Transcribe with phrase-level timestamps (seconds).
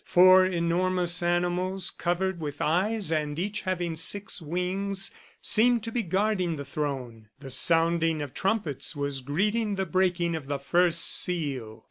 [0.03, 6.55] Four enormous animals, covered with eyes and each having six wings, seemed to be guarding
[6.55, 7.29] the throne.
[7.39, 11.79] The sounding of trumpets was greeting the breaking of the first seal.